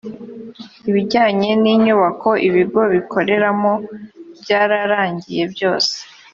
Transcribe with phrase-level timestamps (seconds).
[0.89, 3.73] ibijyanye n ‘inyubako ibigo bikoreramo
[4.41, 5.95] byararangiye byose.